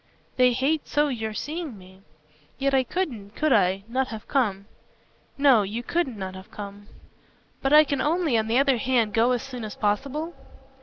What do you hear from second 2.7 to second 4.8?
I couldn't could I? not have come."